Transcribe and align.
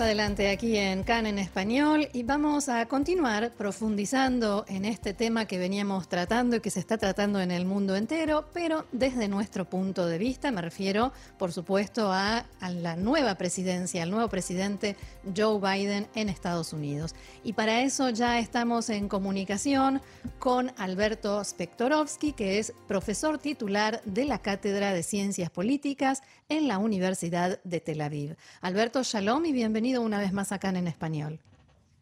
adelante 0.00 0.48
aquí 0.48 0.78
en 0.78 1.02
CAN 1.02 1.26
en 1.26 1.38
español 1.38 2.08
y 2.14 2.22
vamos 2.22 2.70
a 2.70 2.86
continuar 2.86 3.52
profundizando 3.52 4.64
en 4.66 4.86
este 4.86 5.12
tema 5.12 5.44
que 5.44 5.58
veníamos 5.58 6.08
tratando 6.08 6.56
y 6.56 6.60
que 6.60 6.70
se 6.70 6.80
está 6.80 6.96
tratando 6.96 7.40
en 7.40 7.50
el 7.50 7.66
mundo 7.66 7.94
entero, 7.94 8.46
pero 8.54 8.86
desde 8.92 9.28
nuestro 9.28 9.66
punto 9.66 10.06
de 10.06 10.16
vista, 10.16 10.50
me 10.50 10.62
refiero 10.62 11.12
por 11.36 11.52
supuesto 11.52 12.10
a, 12.10 12.46
la 12.60 12.96
nueva 12.96 13.34
presidencia, 13.34 14.02
al 14.02 14.10
nuevo 14.10 14.28
presidente 14.28 14.96
Joe 15.36 15.60
Biden 15.60 16.06
en 16.14 16.30
Estados 16.30 16.72
Unidos. 16.72 17.14
Y 17.44 17.52
para 17.52 17.82
eso 17.82 18.08
ya 18.08 18.38
estamos 18.38 18.88
en 18.88 19.08
comunicación 19.08 20.00
con 20.38 20.72
Alberto 20.78 21.44
Spektorovsky, 21.44 22.32
que 22.32 22.58
es 22.58 22.72
profesor 22.88 23.36
titular 23.38 24.00
de 24.04 24.24
la 24.24 24.38
Cátedra 24.38 24.94
de 24.94 25.02
Ciencias 25.02 25.50
Políticas 25.50 26.22
en 26.48 26.66
la 26.66 26.78
Universidad 26.78 27.60
de 27.64 27.80
Tel 27.80 28.00
Aviv. 28.00 28.36
Alberto, 28.60 29.02
shalom 29.02 29.44
y 29.44 29.52
bienvenido 29.52 29.81
una 29.82 30.18
vez 30.18 30.32
más 30.32 30.52
acá 30.52 30.68
en 30.68 30.86
español. 30.86 31.40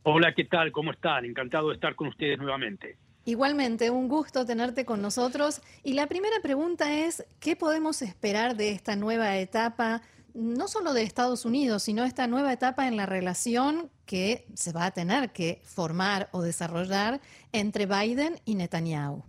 Hola, 0.02 0.34
¿qué 0.34 0.45
tal? 0.45 0.70
¿Cómo 0.70 0.93
están? 0.93 1.25
Encantado 1.25 1.69
de 1.69 1.75
estar 1.75 1.95
con 1.95 2.09
ustedes 2.09 2.39
nuevamente. 2.39 2.97
Igualmente, 3.25 3.91
un 3.91 4.09
gusto 4.09 4.45
tenerte 4.45 4.84
con 4.84 5.01
nosotros. 5.01 5.62
Y 5.83 5.95
la 5.95 6.06
primera 6.06 6.37
pregunta 6.43 6.93
es, 6.93 7.25
¿qué 7.39 7.56
podemos 7.56 8.03
esperar 8.03 8.56
de 8.56 8.70
esta 8.70 8.97
nueva 8.97 9.37
etapa, 9.39 10.03
no 10.34 10.69
solo 10.69 10.93
de 10.93 11.03
Estados 11.03 11.45
Unidos, 11.45 11.83
sino 11.83 12.05
esta 12.05 12.27
nueva 12.27 12.53
etapa 12.53 12.87
en 12.87 12.97
la 12.97 13.06
relación 13.06 13.91
que 14.05 14.47
se 14.55 14.73
va 14.73 14.87
a 14.87 14.91
tener 14.91 15.33
que 15.33 15.62
formar 15.65 16.28
o 16.33 16.42
desarrollar 16.42 17.20
entre 17.53 17.87
Biden 17.87 18.41
y 18.45 18.56
Netanyahu? 18.56 19.25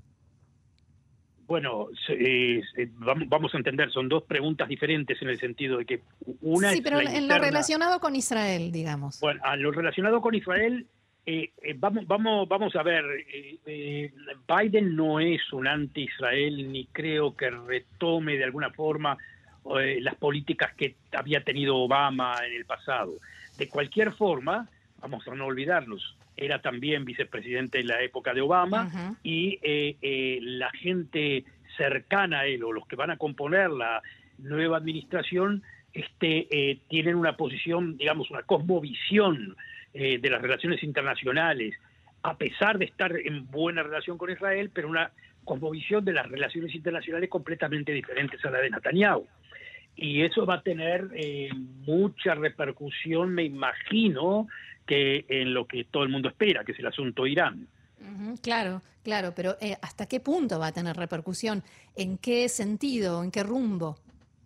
Bueno, 1.51 1.89
eh, 2.07 2.61
vamos 2.95 3.53
a 3.53 3.57
entender, 3.57 3.91
son 3.91 4.07
dos 4.07 4.23
preguntas 4.23 4.69
diferentes 4.69 5.21
en 5.21 5.27
el 5.27 5.37
sentido 5.37 5.79
de 5.79 5.85
que 5.85 6.01
una... 6.39 6.71
Sí, 6.71 6.81
pero 6.81 7.01
en 7.01 7.27
lo 7.27 7.37
relacionado 7.39 7.99
con 7.99 8.15
Israel, 8.15 8.71
digamos. 8.71 9.19
Bueno, 9.19 9.41
a 9.43 9.57
lo 9.57 9.69
relacionado 9.73 10.21
con 10.21 10.33
Israel, 10.33 10.87
eh, 11.25 11.51
eh, 11.61 11.75
vamos, 11.77 12.07
vamos, 12.07 12.47
vamos 12.47 12.73
a 12.77 12.83
ver, 12.83 13.03
Biden 14.47 14.95
no 14.95 15.19
es 15.19 15.41
un 15.51 15.67
anti-Israel 15.67 16.71
ni 16.71 16.85
creo 16.85 17.35
que 17.35 17.49
retome 17.49 18.37
de 18.37 18.45
alguna 18.45 18.69
forma 18.69 19.17
las 19.65 20.15
políticas 20.15 20.73
que 20.75 20.95
había 21.11 21.43
tenido 21.43 21.75
Obama 21.75 22.33
en 22.47 22.53
el 22.53 22.63
pasado. 22.63 23.15
De 23.57 23.67
cualquier 23.67 24.13
forma, 24.13 24.69
vamos 25.01 25.27
a 25.27 25.35
no 25.35 25.45
olvidarnos, 25.45 26.15
era 26.37 26.61
también 26.61 27.05
vicepresidente 27.05 27.79
en 27.79 27.87
la 27.87 28.01
época 28.01 28.33
de 28.33 28.41
Obama 28.41 29.15
y 29.23 29.59
eh, 29.61 29.97
eh, 30.01 30.39
la 30.41 30.69
gente 30.71 31.43
cercana 31.75 32.41
a 32.41 32.45
él 32.45 32.63
o 32.63 32.71
los 32.71 32.87
que 32.87 32.95
van 32.95 33.11
a 33.11 33.17
componer 33.17 33.69
la 33.69 34.01
nueva 34.37 34.77
administración 34.77 35.63
este, 35.93 36.47
eh, 36.51 36.79
tienen 36.87 37.15
una 37.15 37.35
posición, 37.35 37.97
digamos, 37.97 38.29
una 38.31 38.43
cosmovisión 38.43 39.55
de 39.93 40.29
las 40.29 40.41
relaciones 40.41 40.83
internacionales, 40.83 41.75
a 42.23 42.37
pesar 42.37 42.77
de 42.77 42.85
estar 42.85 43.13
en 43.13 43.51
buena 43.51 43.83
relación 43.83 44.17
con 44.17 44.31
Israel, 44.31 44.71
pero 44.73 44.87
una 44.87 45.11
cosmovisión 45.43 46.05
de 46.05 46.13
las 46.13 46.29
relaciones 46.29 46.73
internacionales 46.73 47.29
completamente 47.29 47.91
diferentes 47.91 48.43
a 48.45 48.51
la 48.51 48.59
de 48.59 48.69
Netanyahu. 48.69 49.27
Y 49.97 50.21
eso 50.21 50.45
va 50.45 50.55
a 50.55 50.61
tener 50.61 51.09
mucha 51.85 52.35
repercusión, 52.35 53.33
me 53.33 53.43
imagino, 53.43 54.47
que 54.85 55.25
en 55.29 55.53
lo 55.53 55.65
que 55.65 55.85
todo 55.85 56.03
el 56.03 56.09
mundo 56.09 56.29
espera, 56.29 56.63
que 56.63 56.71
es 56.71 56.79
el 56.79 56.87
asunto 56.87 57.25
Irán. 57.27 57.67
claro, 58.41 58.81
claro, 59.03 59.33
pero 59.35 59.55
eh, 59.61 59.77
¿hasta 59.81 60.05
qué 60.05 60.19
punto 60.19 60.59
va 60.59 60.67
a 60.67 60.71
tener 60.71 60.95
repercusión? 60.95 61.63
¿En 61.95 62.17
qué 62.17 62.49
sentido? 62.49 63.23
¿En 63.23 63.31
qué 63.31 63.43
rumbo? 63.43 63.97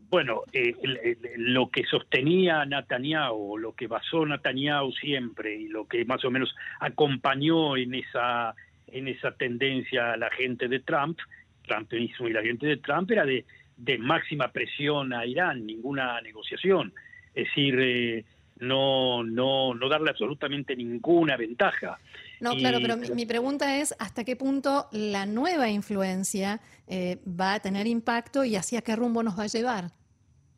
Bueno, 0.10 0.44
eh, 0.54 1.18
lo 1.38 1.70
que 1.70 1.84
sostenía 1.84 2.64
Netanyahu, 2.66 3.58
lo 3.58 3.74
que 3.74 3.88
basó 3.88 4.26
Netanyahu 4.26 4.92
siempre 4.94 5.56
y 5.56 5.68
lo 5.68 5.88
que 5.88 6.06
más 6.06 6.24
o 6.24 6.32
menos 6.32 6.56
acompañó 6.80 7.76
en 7.76 7.96
esa 7.96 8.56
en 8.88 9.08
esa 9.08 9.32
tendencia 9.32 10.14
a 10.14 10.18
la 10.18 10.30
gente 10.30 10.68
de 10.68 10.80
Trump, 10.80 11.20
Trump 11.68 11.92
mismo 11.92 12.28
y 12.28 12.34
la 12.34 12.42
gente 12.42 12.66
de 12.68 12.78
Trump 12.78 13.12
era 13.12 13.26
de, 13.26 13.46
de 13.76 13.98
máxima 13.98 14.50
presión 14.50 15.12
a 15.12 15.26
Irán, 15.26 15.66
ninguna 15.66 16.22
negociación. 16.22 16.94
Es 17.34 17.48
decir, 17.48 17.78
eh, 17.80 18.26
no, 18.60 19.24
no, 19.24 19.74
no 19.74 19.90
darle 19.90 20.10
absolutamente 20.10 20.76
ninguna 20.76 21.38
ventaja. 21.38 22.00
No, 22.40 22.56
claro, 22.56 22.80
pero 22.82 22.98
mi, 22.98 23.26
pregunta 23.26 23.80
es 23.80 23.96
hasta 24.00 24.24
qué 24.24 24.36
punto 24.36 24.88
la 24.92 25.26
nueva 25.26 25.70
influencia 25.70 26.62
eh, 26.88 27.20
va 27.28 27.56
a 27.56 27.60
tener 27.60 27.88
impacto 27.88 28.44
y 28.44 28.56
hacia 28.56 28.82
qué 28.82 28.96
rumbo 28.96 29.24
nos 29.24 29.38
va 29.38 29.44
a 29.44 29.48
llevar. 29.48 29.92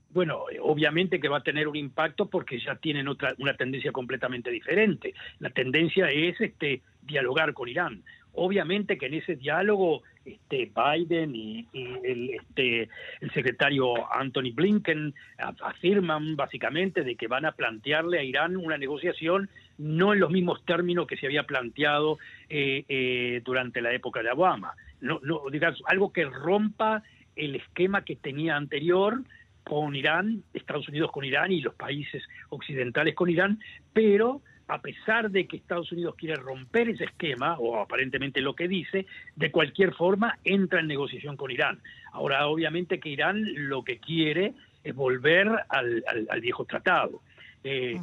Bueno, 0.09 0.45
obviamente 0.61 1.19
que 1.19 1.27
va 1.27 1.37
a 1.37 1.43
tener 1.43 1.67
un 1.67 1.75
impacto 1.75 2.29
porque 2.29 2.59
ya 2.59 2.75
tienen 2.75 3.07
otra 3.07 3.35
una 3.37 3.55
tendencia 3.55 3.91
completamente 3.91 4.49
diferente. 4.49 5.13
La 5.39 5.49
tendencia 5.49 6.09
es 6.09 6.39
este 6.39 6.81
dialogar 7.01 7.53
con 7.53 7.69
Irán. 7.69 8.03
Obviamente 8.33 8.97
que 8.97 9.07
en 9.07 9.15
ese 9.15 9.35
diálogo 9.35 10.03
este, 10.27 10.71
Biden 10.75 11.35
y, 11.35 11.67
el, 11.73 12.31
este, 12.31 12.89
el 13.21 13.31
secretario 13.31 13.93
Anthony 14.13 14.51
Blinken 14.53 15.13
afirman 15.61 16.35
básicamente 16.35 17.03
de 17.03 17.15
que 17.15 17.27
van 17.27 17.45
a 17.45 17.53
plantearle 17.53 18.19
a 18.19 18.23
Irán 18.23 18.57
una 18.57 18.77
negociación 18.77 19.49
no 19.77 20.13
en 20.13 20.19
los 20.19 20.29
mismos 20.29 20.63
términos 20.65 21.07
que 21.07 21.17
se 21.17 21.27
había 21.27 21.43
planteado 21.43 22.17
eh, 22.49 22.83
eh, 22.89 23.41
durante 23.45 23.81
la 23.81 23.93
época 23.93 24.21
de 24.21 24.31
Obama. 24.31 24.73
No, 24.99 25.19
no, 25.23 25.43
digamos, 25.51 25.81
algo 25.85 26.11
que 26.11 26.25
rompa 26.25 27.03
el 27.35 27.55
esquema 27.55 28.03
que 28.03 28.15
tenía 28.15 28.55
anterior 28.55 29.21
con 29.63 29.95
Irán, 29.95 30.43
Estados 30.53 30.87
Unidos 30.89 31.11
con 31.11 31.23
Irán 31.23 31.51
y 31.51 31.61
los 31.61 31.75
países 31.75 32.23
occidentales 32.49 33.15
con 33.15 33.29
Irán, 33.29 33.59
pero 33.93 34.41
a 34.67 34.81
pesar 34.81 35.31
de 35.31 35.47
que 35.47 35.57
Estados 35.57 35.91
Unidos 35.91 36.15
quiere 36.15 36.35
romper 36.35 36.89
ese 36.89 37.05
esquema, 37.05 37.57
o 37.57 37.79
aparentemente 37.79 38.41
lo 38.41 38.55
que 38.55 38.67
dice, 38.67 39.05
de 39.35 39.51
cualquier 39.51 39.93
forma 39.93 40.37
entra 40.43 40.79
en 40.79 40.87
negociación 40.87 41.37
con 41.37 41.51
Irán. 41.51 41.79
Ahora, 42.11 42.47
obviamente 42.47 42.99
que 42.99 43.09
Irán 43.09 43.45
lo 43.69 43.83
que 43.83 43.99
quiere 43.99 44.53
es 44.83 44.93
volver 44.93 45.47
al, 45.69 46.41
viejo 46.41 46.65
tratado. 46.65 47.21
Eh, 47.63 47.99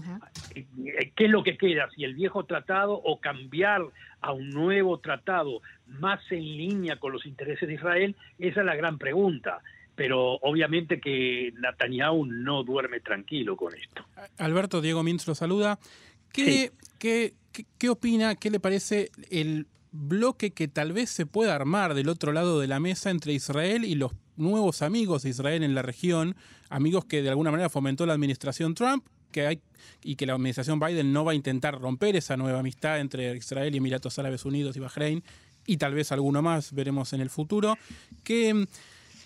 ¿Qué 1.14 1.24
es 1.24 1.30
lo 1.30 1.42
que 1.42 1.56
queda? 1.56 1.88
Si 1.94 2.04
el 2.04 2.14
viejo 2.14 2.44
tratado 2.44 2.94
o 2.94 3.20
cambiar 3.20 3.82
a 4.20 4.32
un 4.32 4.50
nuevo 4.50 4.98
tratado 4.98 5.60
más 5.86 6.20
en 6.30 6.42
línea 6.42 6.96
con 6.96 7.12
los 7.12 7.26
intereses 7.26 7.68
de 7.68 7.74
Israel, 7.74 8.16
esa 8.38 8.60
es 8.60 8.66
la 8.66 8.74
gran 8.74 8.98
pregunta 8.98 9.62
pero 9.96 10.38
obviamente 10.42 11.00
que 11.00 11.52
Netanyahu 11.56 12.26
no 12.26 12.64
duerme 12.64 13.00
tranquilo 13.00 13.56
con 13.56 13.74
esto. 13.74 14.04
Alberto 14.38 14.80
Diego 14.80 15.02
Mintz 15.02 15.26
lo 15.28 15.34
saluda. 15.34 15.78
¿Qué, 16.34 16.72
qué, 17.78 17.88
opina, 17.88 18.34
qué 18.34 18.50
le 18.50 18.58
parece 18.58 19.10
el 19.30 19.68
bloque 19.92 20.50
que 20.50 20.66
tal 20.66 20.92
vez 20.92 21.08
se 21.10 21.26
pueda 21.26 21.54
armar 21.54 21.94
del 21.94 22.08
otro 22.08 22.32
lado 22.32 22.58
de 22.58 22.66
la 22.66 22.80
mesa 22.80 23.10
entre 23.10 23.32
Israel 23.32 23.84
y 23.84 23.94
los 23.94 24.12
nuevos 24.36 24.82
amigos 24.82 25.22
de 25.22 25.30
Israel 25.30 25.62
en 25.62 25.76
la 25.76 25.82
región, 25.82 26.34
amigos 26.70 27.04
que 27.04 27.22
de 27.22 27.28
alguna 27.28 27.52
manera 27.52 27.68
fomentó 27.68 28.04
la 28.04 28.14
administración 28.14 28.74
Trump, 28.74 29.06
que 29.30 29.46
hay 29.46 29.60
y 30.02 30.16
que 30.16 30.26
la 30.26 30.32
administración 30.32 30.80
Biden 30.80 31.12
no 31.12 31.24
va 31.24 31.32
a 31.32 31.34
intentar 31.36 31.80
romper 31.80 32.16
esa 32.16 32.36
nueva 32.36 32.58
amistad 32.58 32.98
entre 32.98 33.36
Israel 33.36 33.72
y 33.72 33.78
Emiratos 33.78 34.18
Árabes 34.18 34.44
Unidos 34.44 34.76
y 34.76 34.80
Bahrein 34.80 35.22
y 35.66 35.76
tal 35.76 35.94
vez 35.94 36.10
alguno 36.10 36.42
más 36.42 36.72
veremos 36.72 37.12
en 37.12 37.20
el 37.20 37.30
futuro. 37.30 37.78
¿Qué, 38.24 38.66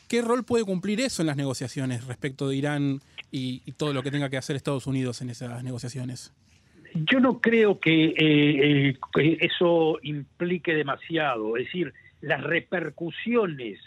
qué 0.08 0.20
rol 0.20 0.44
puede 0.44 0.64
cumplir 0.64 1.00
eso 1.00 1.22
en 1.22 1.26
las 1.26 1.38
negociaciones 1.38 2.04
respecto 2.04 2.48
de 2.48 2.56
Irán 2.56 3.00
y 3.30 3.60
todo 3.72 3.94
lo 3.94 4.02
que 4.02 4.10
tenga 4.10 4.28
que 4.28 4.36
hacer 4.36 4.56
Estados 4.56 4.86
Unidos 4.86 5.22
en 5.22 5.30
esas 5.30 5.64
negociaciones? 5.64 6.32
Yo 6.94 7.20
no 7.20 7.40
creo 7.40 7.78
que, 7.80 8.06
eh, 8.06 8.94
eh, 9.16 9.38
eso 9.40 9.98
implique 10.02 10.74
demasiado, 10.74 11.56
es 11.56 11.66
decir, 11.66 11.92
las 12.20 12.42
repercusiones 12.42 13.78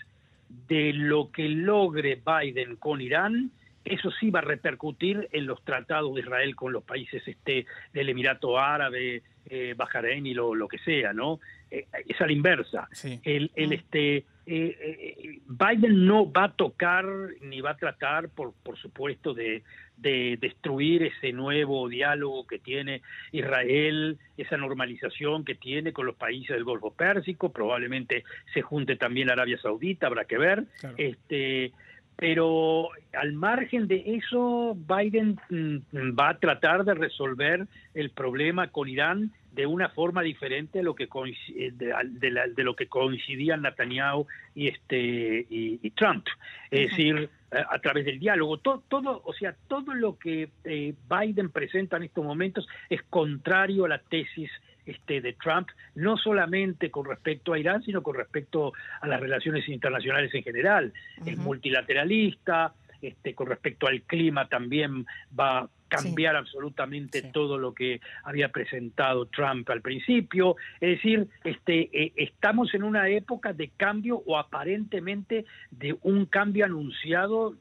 de 0.67 0.93
lo 0.93 1.31
que 1.31 1.49
logre 1.49 2.21
Biden 2.25 2.75
con 2.75 3.01
Irán, 3.01 3.51
eso 3.83 4.11
sí 4.11 4.29
va 4.29 4.39
a 4.39 4.43
repercutir 4.43 5.27
en 5.31 5.47
los 5.47 5.63
tratados 5.63 6.13
de 6.13 6.21
Israel 6.21 6.55
con 6.55 6.71
los 6.71 6.83
países 6.83 7.27
este 7.27 7.65
del 7.93 8.09
Emirato 8.09 8.59
Árabe, 8.59 9.23
eh, 9.49 9.73
Bahrein 9.75 10.25
y 10.25 10.33
lo, 10.33 10.53
lo, 10.53 10.67
que 10.67 10.77
sea, 10.79 11.13
¿no? 11.13 11.39
Eh, 11.69 11.85
es 12.07 12.21
a 12.21 12.27
la 12.27 12.31
inversa. 12.31 12.87
El, 13.23 13.49
el, 13.55 13.73
este, 13.73 14.25
Biden 14.45 16.05
no 16.05 16.31
va 16.31 16.45
a 16.45 16.51
tocar 16.53 17.05
ni 17.41 17.61
va 17.61 17.71
a 17.71 17.77
tratar, 17.77 18.29
por, 18.29 18.53
por 18.63 18.77
supuesto, 18.77 19.33
de, 19.33 19.63
de 19.97 20.37
destruir 20.41 21.03
ese 21.03 21.31
nuevo 21.31 21.87
diálogo 21.87 22.47
que 22.47 22.59
tiene 22.59 23.01
Israel, 23.31 24.17
esa 24.37 24.57
normalización 24.57 25.45
que 25.45 25.55
tiene 25.55 25.93
con 25.93 26.07
los 26.07 26.15
países 26.15 26.55
del 26.55 26.63
Golfo 26.63 26.91
Pérsico, 26.91 27.51
probablemente 27.51 28.23
se 28.53 28.61
junte 28.61 28.95
también 28.95 29.29
Arabia 29.29 29.59
Saudita, 29.59 30.07
habrá 30.07 30.25
que 30.25 30.37
ver. 30.37 30.65
Este, 30.97 31.71
pero 32.15 32.89
al 33.13 33.33
margen 33.33 33.87
de 33.87 34.15
eso, 34.17 34.75
Biden 34.75 35.39
mm, 35.49 36.17
va 36.19 36.29
a 36.29 36.39
tratar 36.39 36.83
de 36.83 36.93
resolver 36.93 37.67
el 37.93 38.09
problema 38.09 38.67
con 38.67 38.89
Irán 38.89 39.31
de 39.51 39.65
una 39.65 39.89
forma 39.89 40.21
diferente 40.21 40.79
de 40.79 40.83
lo 40.83 40.95
que 40.95 41.07
de, 41.07 42.63
lo 42.63 42.75
que 42.75 42.87
coincidían 42.87 43.61
Netanyahu 43.61 44.27
y 44.55 44.67
este 44.67 45.45
y, 45.49 45.89
Trump. 45.91 46.25
Es 46.69 46.89
decir 46.91 47.29
a, 47.51 47.79
través 47.79 48.05
del 48.05 48.19
diálogo. 48.19 48.57
Todo, 48.57 48.83
todo 48.87 49.21
o 49.25 49.33
sea 49.33 49.55
todo 49.67 49.93
lo 49.93 50.17
que 50.17 50.49
Biden 50.63 51.49
presenta 51.49 51.97
en 51.97 52.03
estos 52.03 52.23
momentos 52.23 52.67
es 52.89 53.01
contrario 53.03 53.85
a 53.85 53.89
la 53.89 53.99
tesis 53.99 54.49
este, 54.85 55.21
de 55.21 55.33
Trump, 55.33 55.69
no 55.95 56.17
solamente 56.17 56.89
con 56.89 57.05
respecto 57.05 57.53
a 57.53 57.59
Irán, 57.59 57.83
sino 57.83 58.01
con 58.01 58.15
respecto 58.15 58.73
a 58.99 59.07
las 59.07 59.19
relaciones 59.19 59.67
internacionales 59.69 60.33
en 60.33 60.43
general. 60.43 60.93
Es 61.25 61.37
multilateralista, 61.37 62.73
este, 63.01 63.33
con 63.33 63.47
respecto 63.47 63.87
al 63.87 64.01
clima 64.03 64.47
también 64.47 65.05
va 65.37 65.59
a 65.59 65.69
cambiar 65.87 66.37
absolutamente 66.37 67.21
todo 67.21 67.57
lo 67.57 67.73
que 67.73 67.99
había 68.23 68.49
presentado 68.49 69.25
Trump 69.25 69.69
al 69.69 69.81
principio. 69.81 70.55
Es 70.79 70.97
decir, 70.97 71.27
este, 71.43 71.89
eh, 71.91 72.13
estamos 72.15 72.73
en 72.73 72.83
una 72.83 73.09
época 73.09 73.51
de 73.51 73.69
cambio 73.75 74.23
o 74.25 74.37
aparentemente 74.37 75.45
de 75.69 75.97
un 76.03 76.25
cambio 76.27 76.65
anunciado 76.65 77.55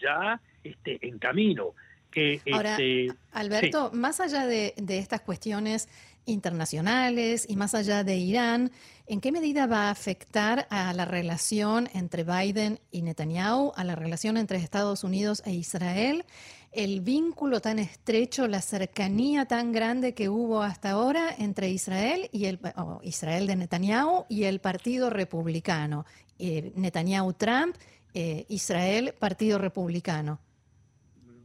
ya 0.00 0.40
este, 0.62 0.98
en 1.06 1.18
camino. 1.18 1.74
Que, 2.12 2.40
Ahora, 2.52 2.72
este, 2.72 3.08
Alberto, 3.32 3.90
más 3.92 4.20
allá 4.20 4.46
de, 4.46 4.74
de 4.76 4.98
estas 4.98 5.22
cuestiones 5.22 5.88
internacionales 6.26 7.46
y 7.48 7.56
más 7.56 7.74
allá 7.74 8.04
de 8.04 8.16
Irán, 8.16 8.70
¿en 9.06 9.20
qué 9.20 9.32
medida 9.32 9.66
va 9.66 9.88
a 9.88 9.90
afectar 9.90 10.66
a 10.70 10.92
la 10.92 11.04
relación 11.04 11.88
entre 11.94 12.24
Biden 12.24 12.80
y 12.90 13.02
Netanyahu, 13.02 13.72
a 13.74 13.84
la 13.84 13.96
relación 13.96 14.36
entre 14.36 14.58
Estados 14.58 15.04
Unidos 15.04 15.42
e 15.44 15.52
Israel? 15.52 16.24
El 16.70 17.02
vínculo 17.02 17.60
tan 17.60 17.78
estrecho, 17.78 18.46
la 18.46 18.62
cercanía 18.62 19.44
tan 19.44 19.72
grande 19.72 20.14
que 20.14 20.28
hubo 20.28 20.62
hasta 20.62 20.92
ahora 20.92 21.34
entre 21.38 21.68
Israel 21.70 22.30
y 22.32 22.46
el 22.46 22.60
Israel 23.02 23.46
de 23.46 23.56
Netanyahu 23.56 24.24
y 24.28 24.44
el 24.44 24.60
Partido 24.60 25.10
Republicano. 25.10 26.06
Eh, 26.38 26.72
Netanyahu 26.76 27.34
Trump, 27.34 27.76
eh, 28.14 28.46
Israel 28.48 29.14
Partido 29.18 29.58
Republicano. 29.58 30.40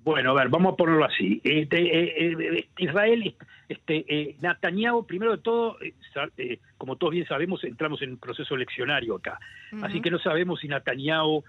Bueno, 0.07 0.31
a 0.31 0.35
ver, 0.35 0.47
vamos 0.47 0.71
a 0.71 0.75
ponerlo 0.77 1.03
así. 1.03 1.41
Este, 1.43 1.81
eh, 1.81 2.37
eh, 2.39 2.67
Israel, 2.77 3.35
este, 3.67 4.05
eh, 4.07 4.37
Netanyahu, 4.39 5.05
primero 5.05 5.35
de 5.35 5.39
todo, 5.39 5.77
como 6.77 6.95
todos 6.95 7.11
bien 7.11 7.27
sabemos, 7.27 7.61
entramos 7.65 8.01
en 8.01 8.11
un 8.11 8.17
proceso 8.17 8.55
eleccionario 8.55 9.17
acá. 9.17 9.37
Así 9.81 9.99
que 9.99 10.09
no 10.09 10.17
sabemos 10.17 10.61
si 10.61 10.69
Netanyahu 10.69 11.43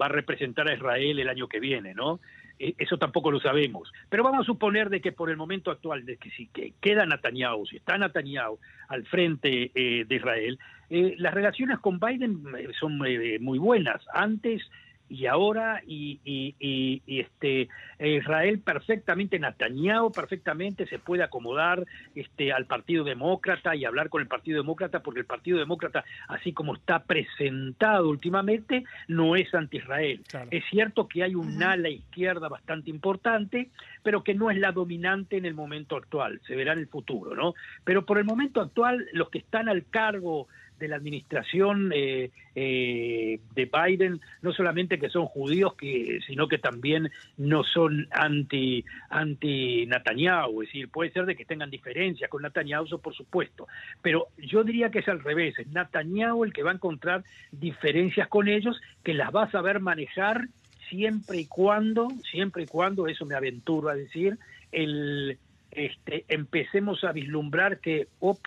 va 0.00 0.06
a 0.06 0.08
representar 0.08 0.70
a 0.70 0.72
Israel 0.72 1.18
el 1.18 1.28
año 1.28 1.46
que 1.46 1.60
viene, 1.60 1.92
¿no? 1.92 2.20
eso 2.58 2.96
tampoco 2.96 3.30
lo 3.30 3.38
sabemos. 3.38 3.92
Pero 4.08 4.24
vamos 4.24 4.40
a 4.40 4.44
suponer 4.44 4.88
de 4.88 5.02
que 5.02 5.12
por 5.12 5.28
el 5.28 5.36
momento 5.36 5.70
actual, 5.70 6.06
de 6.06 6.16
que 6.16 6.30
si 6.30 6.46
que 6.46 6.72
queda 6.80 7.04
Netanyahu, 7.04 7.66
si 7.66 7.76
está 7.76 7.98
Netanyahu 7.98 8.58
al 8.88 9.04
frente 9.04 9.72
de 9.74 10.14
Israel, 10.14 10.58
las 10.88 11.34
relaciones 11.34 11.78
con 11.80 12.00
Biden 12.00 12.44
son 12.78 12.96
muy 12.96 13.58
buenas. 13.58 14.02
Antes 14.14 14.62
y 15.10 15.26
ahora 15.26 15.82
y, 15.86 16.20
y, 16.24 17.02
este 17.06 17.68
Israel 17.98 18.60
perfectamente 18.60 19.38
Netanyahu 19.38 20.12
perfectamente 20.12 20.86
se 20.86 20.98
puede 20.98 21.24
acomodar 21.24 21.84
este 22.14 22.52
al 22.52 22.66
Partido 22.66 23.04
Demócrata 23.04 23.74
y 23.74 23.84
hablar 23.84 24.08
con 24.08 24.22
el 24.22 24.28
Partido 24.28 24.58
Demócrata 24.58 25.00
porque 25.00 25.20
el 25.20 25.26
Partido 25.26 25.58
Demócrata 25.58 26.04
así 26.28 26.52
como 26.52 26.76
está 26.76 27.02
presentado 27.02 28.08
últimamente 28.08 28.84
no 29.08 29.34
es 29.34 29.52
anti-Israel. 29.52 30.22
Es 30.50 30.64
cierto 30.70 31.08
que 31.08 31.24
hay 31.24 31.34
un 31.34 31.60
ala 31.62 31.88
izquierda 31.88 32.48
bastante 32.48 32.90
importante, 32.90 33.70
pero 34.02 34.22
que 34.22 34.34
no 34.34 34.50
es 34.50 34.58
la 34.58 34.72
dominante 34.72 35.36
en 35.36 35.44
el 35.44 35.54
momento 35.54 35.96
actual, 35.96 36.40
se 36.46 36.54
verá 36.54 36.72
en 36.72 36.78
el 36.78 36.86
futuro, 36.86 37.34
¿no? 37.34 37.54
Pero 37.84 38.06
por 38.06 38.18
el 38.18 38.24
momento 38.24 38.60
actual 38.60 39.06
los 39.12 39.28
que 39.30 39.38
están 39.38 39.68
al 39.68 39.84
cargo 39.86 40.46
de 40.80 40.88
la 40.88 40.96
administración 40.96 41.92
eh, 41.94 42.30
eh, 42.54 43.38
de 43.54 43.70
Biden, 43.72 44.20
no 44.42 44.52
solamente 44.52 44.98
que 44.98 45.10
son 45.10 45.26
judíos, 45.26 45.74
que, 45.74 46.18
sino 46.26 46.48
que 46.48 46.58
también 46.58 47.10
no 47.36 47.62
son 47.62 48.08
anti, 48.10 48.84
anti 49.10 49.82
es 49.82 50.58
decir, 50.58 50.88
puede 50.88 51.12
ser 51.12 51.26
de 51.26 51.36
que 51.36 51.44
tengan 51.44 51.70
diferencias 51.70 52.28
con 52.28 52.42
Netanyahu, 52.42 52.86
eso 52.86 52.98
por 52.98 53.14
supuesto, 53.14 53.68
pero 54.02 54.28
yo 54.38 54.64
diría 54.64 54.90
que 54.90 55.00
es 55.00 55.08
al 55.08 55.22
revés, 55.22 55.58
es 55.58 55.68
Netanyahu 55.68 56.44
el 56.44 56.52
que 56.52 56.62
va 56.62 56.72
a 56.72 56.74
encontrar 56.74 57.22
diferencias 57.52 58.26
con 58.28 58.48
ellos, 58.48 58.80
que 59.04 59.14
las 59.14 59.34
va 59.34 59.44
a 59.44 59.50
saber 59.50 59.80
manejar 59.80 60.48
siempre 60.88 61.38
y 61.38 61.46
cuando, 61.46 62.08
siempre 62.30 62.64
y 62.64 62.66
cuando, 62.66 63.06
eso 63.06 63.26
me 63.26 63.36
aventuro 63.36 63.90
a 63.90 63.94
decir, 63.94 64.38
el, 64.72 65.38
este, 65.70 66.24
empecemos 66.28 67.04
a 67.04 67.12
vislumbrar 67.12 67.78
que 67.78 68.08
op, 68.18 68.38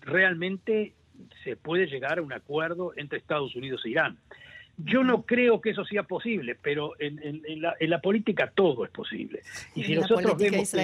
realmente 0.00 0.94
se 1.44 1.56
puede 1.56 1.86
llegar 1.86 2.18
a 2.18 2.22
un 2.22 2.32
acuerdo 2.32 2.92
entre 2.96 3.18
Estados 3.18 3.54
Unidos 3.56 3.82
e 3.84 3.90
Irán. 3.90 4.18
Yo 4.76 5.04
no 5.04 5.22
creo 5.22 5.60
que 5.60 5.70
eso 5.70 5.84
sea 5.84 6.04
posible, 6.04 6.56
pero 6.60 6.94
en, 6.98 7.42
la, 7.60 8.00
política 8.00 8.50
todo 8.54 8.84
es 8.84 8.90
posible. 8.90 9.42
Y 9.74 9.84
si 9.84 9.94
nosotros 9.94 10.38
vemos 10.38 10.74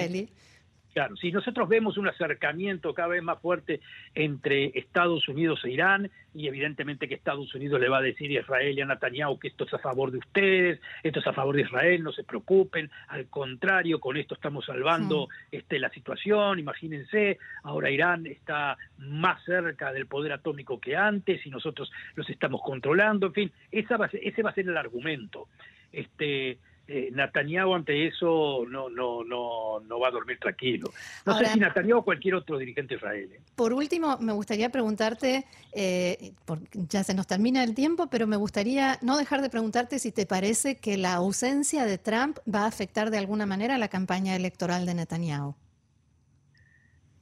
Claro, 0.97 1.15
si 1.15 1.31
nosotros 1.31 1.69
vemos 1.69 1.95
un 1.99 2.07
acercamiento 2.07 2.91
cada 2.95 3.09
vez 3.09 3.21
más 3.21 3.39
fuerte 3.39 3.81
entre 4.15 4.71
Estados 4.73 5.27
Unidos 5.27 5.63
e 5.63 5.69
Irán, 5.69 6.09
y 6.33 6.47
evidentemente 6.47 7.07
que 7.07 7.13
Estados 7.13 7.53
Unidos 7.53 7.79
le 7.79 7.87
va 7.87 7.99
a 7.99 8.01
decir 8.01 8.31
a 8.31 8.41
Israel 8.41 8.75
y 8.75 8.81
a 8.81 8.85
Netanyahu 8.87 9.37
que 9.37 9.49
esto 9.49 9.65
es 9.65 9.73
a 9.75 9.77
favor 9.77 10.09
de 10.09 10.17
ustedes, 10.17 10.81
esto 11.03 11.19
es 11.19 11.27
a 11.27 11.33
favor 11.33 11.55
de 11.55 11.61
Israel, 11.61 12.01
no 12.01 12.11
se 12.11 12.23
preocupen, 12.23 12.89
al 13.09 13.27
contrario, 13.27 13.99
con 13.99 14.17
esto 14.17 14.33
estamos 14.33 14.65
salvando 14.65 15.27
este, 15.51 15.77
la 15.77 15.91
situación, 15.91 16.57
imagínense, 16.57 17.37
ahora 17.61 17.91
Irán 17.91 18.25
está 18.25 18.75
más 18.97 19.45
cerca 19.45 19.93
del 19.93 20.07
poder 20.07 20.31
atómico 20.31 20.79
que 20.79 20.95
antes 20.95 21.45
y 21.45 21.51
nosotros 21.51 21.91
los 22.15 22.27
estamos 22.27 22.63
controlando, 22.63 23.27
en 23.27 23.33
fin, 23.33 23.51
esa 23.71 23.97
va 23.97 24.09
ese 24.11 24.41
va 24.41 24.49
a 24.49 24.55
ser 24.55 24.67
el 24.67 24.75
argumento. 24.75 25.47
Este, 25.91 26.57
eh, 26.87 27.09
Netanyahu 27.13 27.73
ante 27.73 28.07
eso 28.07 28.65
no, 28.69 28.89
no, 28.89 29.23
no, 29.23 29.79
no 29.81 29.99
va 29.99 30.07
a 30.07 30.11
dormir 30.11 30.39
tranquilo. 30.39 30.91
No 31.25 31.37
sé 31.37 31.45
si 31.47 31.59
Netanyahu 31.59 31.99
o 31.99 32.03
cualquier 32.03 32.35
otro 32.35 32.57
dirigente 32.57 32.93
de 32.93 32.97
Israel. 32.97 33.29
¿eh? 33.33 33.41
Por 33.55 33.73
último, 33.73 34.17
me 34.19 34.31
gustaría 34.31 34.69
preguntarte, 34.69 35.45
eh, 35.73 36.31
ya 36.73 37.03
se 37.03 37.13
nos 37.13 37.27
termina 37.27 37.63
el 37.63 37.75
tiempo, 37.75 38.07
pero 38.09 38.25
me 38.25 38.37
gustaría 38.37 38.97
no 39.01 39.17
dejar 39.17 39.41
de 39.41 39.49
preguntarte 39.49 39.99
si 39.99 40.11
te 40.11 40.25
parece 40.25 40.77
que 40.77 40.97
la 40.97 41.15
ausencia 41.15 41.85
de 41.85 41.97
Trump 41.97 42.37
va 42.53 42.61
a 42.61 42.67
afectar 42.67 43.11
de 43.11 43.17
alguna 43.17 43.45
manera 43.45 43.77
la 43.77 43.89
campaña 43.89 44.35
electoral 44.35 44.85
de 44.85 44.93
Netanyahu. 44.93 45.55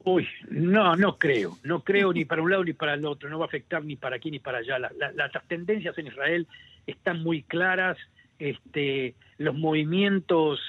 Uy, 0.04 0.28
no, 0.52 0.96
no 0.96 1.18
creo, 1.18 1.58
no 1.64 1.84
creo 1.84 2.14
ni 2.14 2.26
para 2.26 2.44
un 2.44 2.52
lado 2.52 2.64
ni 2.64 2.74
para 2.74 2.94
el 2.94 3.04
otro, 3.06 3.28
no 3.28 3.39
va 3.39 3.46
a 3.46 3.48
afectar 3.48 3.84
ni 3.84 3.96
para 3.96 4.18
aquí 4.18 4.30
ni 4.30 4.38
para 4.38 4.60
allá. 4.60 4.78
las 4.78 5.48
tendencias 5.48 5.98
en 5.98 6.06
Israel 6.06 6.48
están 6.86 7.24
muy 7.24 7.42
claras 7.42 7.98
este, 8.39 9.15
los 9.38 9.56
movimientos 9.56 10.60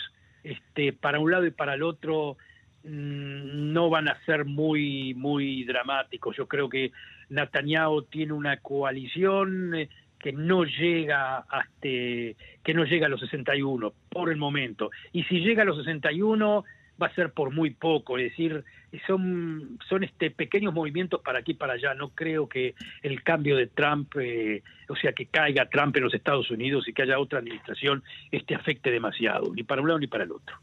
este, 0.44 0.92
para 0.92 1.18
un 1.18 1.30
lado 1.30 1.46
y 1.46 1.50
para 1.50 1.74
el 1.74 1.82
otro 1.82 2.36
mm, 2.84 3.72
no 3.72 3.90
van 3.90 4.08
a 4.08 4.24
ser 4.24 4.44
muy 4.44 5.14
muy 5.14 5.64
dramáticos. 5.64 6.36
Yo 6.36 6.46
creo 6.46 6.68
que 6.68 6.92
Netanyahu 7.28 8.02
tiene 8.02 8.32
una 8.32 8.58
coalición 8.58 9.74
eh, 9.74 9.88
que 10.18 10.32
no 10.32 10.64
llega 10.64 11.38
hasta 11.38 11.80
que 11.80 12.74
no 12.74 12.84
llega 12.84 13.06
a 13.06 13.10
los 13.10 13.20
61 13.20 13.92
por 14.08 14.30
el 14.30 14.36
momento. 14.36 14.90
Y 15.12 15.24
si 15.24 15.40
llega 15.40 15.62
a 15.62 15.66
los 15.66 15.76
61 15.78 16.64
va 17.00 17.08
a 17.08 17.14
ser 17.14 17.32
por 17.32 17.52
muy 17.52 17.70
poco, 17.70 18.18
es 18.18 18.30
decir, 18.30 18.64
son, 19.06 19.78
son 19.88 20.04
este 20.04 20.30
pequeños 20.30 20.72
movimientos 20.72 21.20
para 21.22 21.40
aquí 21.40 21.52
y 21.52 21.54
para 21.54 21.74
allá. 21.74 21.94
No 21.94 22.10
creo 22.10 22.48
que 22.48 22.74
el 23.02 23.22
cambio 23.22 23.56
de 23.56 23.66
Trump, 23.66 24.14
eh, 24.20 24.62
o 24.88 24.96
sea, 24.96 25.12
que 25.12 25.26
caiga 25.26 25.68
Trump 25.68 25.96
en 25.96 26.04
los 26.04 26.14
Estados 26.14 26.50
Unidos 26.50 26.88
y 26.88 26.92
que 26.92 27.02
haya 27.02 27.18
otra 27.18 27.40
administración, 27.40 28.02
este 28.30 28.54
afecte 28.54 28.90
demasiado, 28.90 29.52
ni 29.54 29.62
para 29.62 29.82
un 29.82 29.88
lado 29.88 30.00
ni 30.00 30.06
para 30.06 30.24
el 30.24 30.32
otro. 30.32 30.56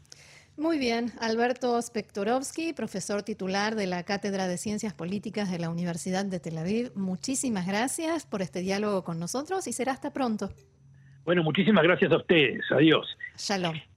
Muy 0.56 0.78
bien, 0.78 1.10
Alberto 1.20 1.80
Spektorovsky, 1.82 2.74
profesor 2.74 3.24
titular 3.24 3.74
de 3.74 3.88
la 3.88 4.04
Cátedra 4.04 4.46
de 4.46 4.56
Ciencias 4.56 4.94
Políticas 4.94 5.50
de 5.50 5.58
la 5.58 5.68
Universidad 5.68 6.24
de 6.24 6.38
Tel 6.38 6.58
Aviv. 6.58 6.92
Muchísimas 6.94 7.66
gracias 7.66 8.24
por 8.24 8.40
este 8.40 8.60
diálogo 8.60 9.02
con 9.02 9.18
nosotros 9.18 9.66
y 9.66 9.72
será 9.72 9.92
hasta 9.92 10.12
pronto. 10.12 10.50
Bueno, 11.24 11.42
muchísimas 11.42 11.82
gracias 11.82 12.12
a 12.12 12.18
ustedes. 12.18 12.62
Adiós. 12.70 13.06
Shalom. 13.36 13.93